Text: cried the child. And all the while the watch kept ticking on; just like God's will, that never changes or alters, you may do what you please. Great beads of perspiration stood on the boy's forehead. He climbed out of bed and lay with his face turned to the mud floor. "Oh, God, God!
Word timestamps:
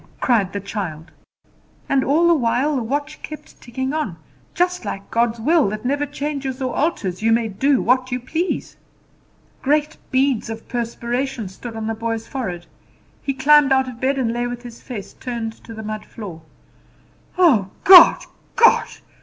cried 0.19 0.51
the 0.51 0.59
child. 0.59 1.11
And 1.87 2.03
all 2.03 2.27
the 2.27 2.33
while 2.33 2.75
the 2.75 2.81
watch 2.81 3.21
kept 3.21 3.61
ticking 3.61 3.93
on; 3.93 4.17
just 4.55 4.83
like 4.83 5.11
God's 5.11 5.39
will, 5.39 5.69
that 5.69 5.85
never 5.85 6.07
changes 6.07 6.59
or 6.59 6.75
alters, 6.75 7.21
you 7.21 7.31
may 7.31 7.47
do 7.49 7.83
what 7.83 8.11
you 8.11 8.19
please. 8.19 8.77
Great 9.61 9.97
beads 10.09 10.49
of 10.49 10.67
perspiration 10.67 11.47
stood 11.49 11.75
on 11.75 11.85
the 11.85 11.93
boy's 11.93 12.25
forehead. 12.25 12.65
He 13.21 13.35
climbed 13.35 13.71
out 13.71 13.87
of 13.87 13.99
bed 14.01 14.17
and 14.17 14.31
lay 14.33 14.47
with 14.47 14.63
his 14.63 14.81
face 14.81 15.13
turned 15.13 15.53
to 15.65 15.71
the 15.71 15.83
mud 15.83 16.03
floor. 16.03 16.41
"Oh, 17.37 17.69
God, 17.83 18.23
God! 18.55 18.87